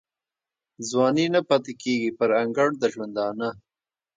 [0.89, 3.47] ځواني نه پاته کیږي پر انګړ د ژوندانه